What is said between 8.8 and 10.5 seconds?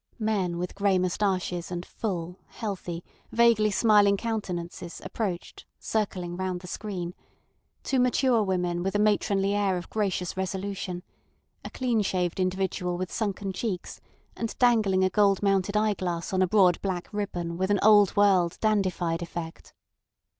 with a matronly air of gracious